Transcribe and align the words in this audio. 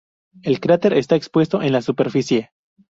El 0.41 0.59
cráter 0.59 0.93
está 0.93 1.15
expuesto 1.15 1.61
en 1.61 1.73
la 1.73 1.83
superficie. 1.83 2.49